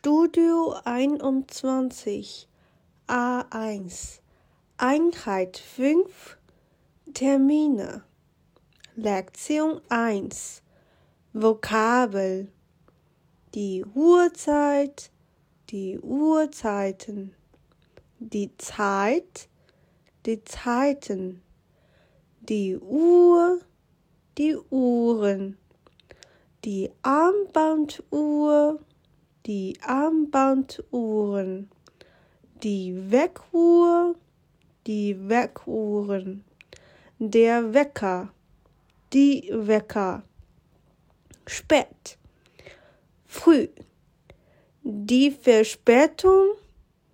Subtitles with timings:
[0.00, 2.46] Studio 21
[3.08, 4.20] A1
[4.76, 6.38] Einheit 5
[7.14, 8.04] Termine.
[8.94, 10.62] Lektion 1
[11.32, 12.46] Vokabel.
[13.56, 15.10] Die Uhrzeit,
[15.70, 17.34] die Uhrzeiten,
[18.20, 19.48] die Zeit,
[20.26, 21.42] die Zeiten,
[22.38, 23.58] die Uhr,
[24.38, 25.58] die Uhren,
[26.64, 28.78] die Armbanduhr,
[29.48, 31.70] die Armbanduhren,
[32.62, 34.14] die Weckuhr,
[34.86, 36.44] die Weckuhren,
[37.18, 38.28] der Wecker,
[39.14, 40.22] die Wecker,
[41.46, 42.18] spät,
[43.24, 43.68] früh,
[44.82, 46.50] die Verspätung,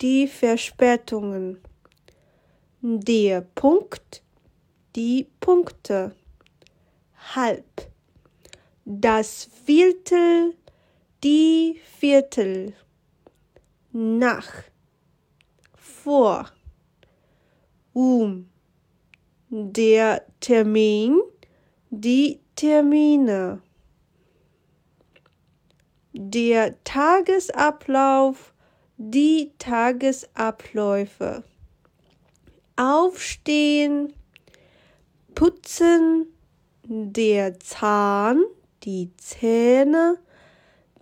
[0.00, 1.60] die Verspätungen,
[2.82, 4.20] der Punkt,
[4.96, 6.12] die Punkte,
[7.36, 7.88] halb,
[8.84, 10.54] das Viertel,
[11.22, 12.74] die Viertel,
[13.92, 14.52] nach,
[15.74, 16.52] vor,
[17.92, 18.48] um,
[19.48, 21.20] der Termin,
[21.90, 23.62] die Termine,
[26.12, 28.52] der Tagesablauf,
[28.96, 31.44] die Tagesabläufe,
[32.76, 34.12] aufstehen,
[35.34, 36.26] putzen,
[36.84, 38.42] der Zahn,
[38.84, 40.18] die Zähne,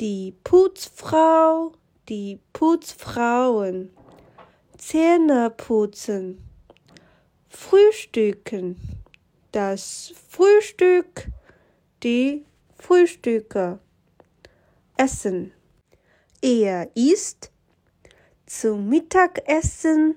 [0.01, 1.73] die Putzfrau,
[2.09, 3.91] die Putzfrauen,
[4.77, 6.45] Zähne putzen,
[7.49, 8.77] frühstücken,
[9.53, 11.29] das Frühstück,
[12.03, 12.45] die
[12.77, 13.79] Frühstücke,
[14.97, 15.53] essen.
[16.43, 17.53] Er isst
[18.47, 20.17] zum Mittagessen,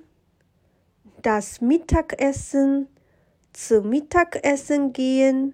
[1.21, 2.87] das Mittagessen,
[3.53, 5.53] zum Mittagessen gehen,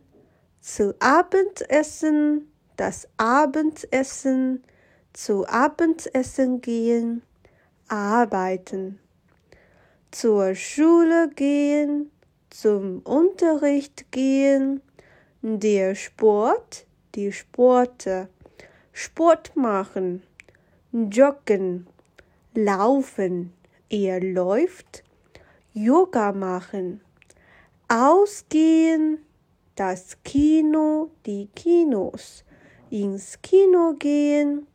[0.60, 4.64] zu Abendessen, das Abendessen,
[5.14, 7.22] zu Abendessen gehen,
[7.88, 9.00] arbeiten,
[10.12, 12.12] zur Schule gehen,
[12.50, 14.82] zum Unterricht gehen,
[15.42, 16.86] der Sport,
[17.16, 18.30] die Sporte,
[18.92, 20.24] Sport machen,
[20.92, 21.88] joggen,
[22.54, 23.54] laufen,
[23.90, 25.04] er läuft,
[25.74, 27.02] Yoga machen,
[27.88, 29.20] ausgehen,
[29.76, 32.46] das Kino, die Kinos,
[32.94, 34.68] ins Kino gehen,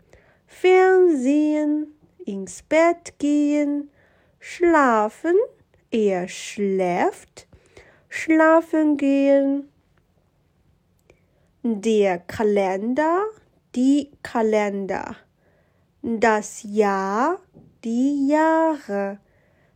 [0.48, 1.94] Fernsehen,
[2.26, 3.90] ins Bett gehen,
[4.40, 5.36] schlafen,
[5.92, 7.46] er schläft,
[8.08, 9.68] schlafen gehen.
[11.62, 13.22] Der Kalender,
[13.76, 15.14] die Kalender,
[16.02, 17.38] das Jahr,
[17.84, 19.20] die Jahre,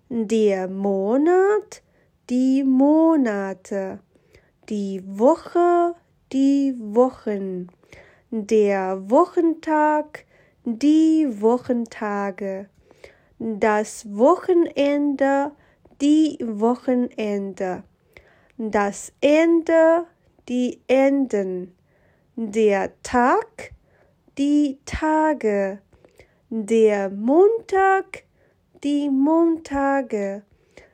[0.09, 1.81] der Monat,
[2.29, 4.01] die Monate,
[4.69, 5.95] die Woche,
[6.33, 7.69] die Wochen
[8.35, 10.25] der Wochentag,
[10.65, 12.71] die Wochentage,
[13.39, 15.53] das Wochenende,
[16.01, 17.85] die Wochenende,
[18.57, 20.07] das Ende,
[20.49, 21.77] die Enden,
[22.35, 23.73] der Tag,
[24.39, 25.83] die Tage,
[26.49, 28.25] der Montag,
[28.83, 30.43] die Montage,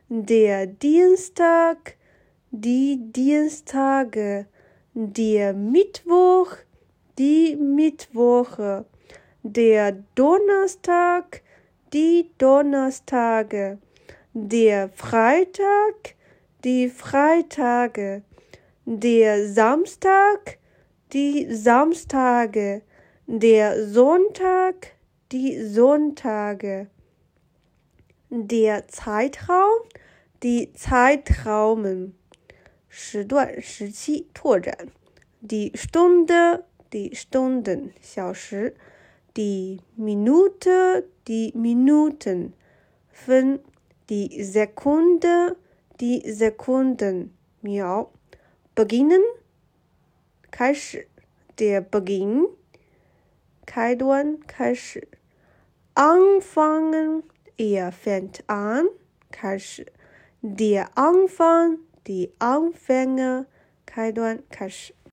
[0.08, 1.94] der Dienstag,
[2.50, 4.46] die Dienstage,
[4.92, 6.56] der Mittwoch,
[7.17, 8.85] die Mittwoche,
[9.43, 11.41] der Donnerstag,
[11.93, 13.77] die Donnerstage,
[14.33, 16.15] der Freitag,
[16.63, 18.23] die Freitage,
[18.85, 20.57] der Samstag,
[21.11, 22.81] die Samstage,
[23.27, 24.93] der Sonntag,
[25.31, 26.87] die Sonntage,
[28.29, 29.81] der Zeitraum,
[30.41, 32.15] die Zeitraumen,
[32.95, 34.91] 时段、时期拓展，
[35.41, 38.75] die Stunde, die Stunden 小时，
[39.35, 42.53] die Minute, die Minuten
[43.11, 43.59] 分，
[44.09, 45.55] die Sekunde,
[45.99, 48.11] die Sekunden 秒，
[48.75, 49.21] beginnen
[50.51, 51.07] 开始，
[51.57, 52.47] der Beginn
[53.65, 55.07] 开端开始，
[55.95, 57.23] anfangen
[57.57, 58.87] er fängt an
[59.31, 59.85] 开始，
[60.41, 63.45] der Anfang, die Anfänge
[63.85, 64.93] 开端开始。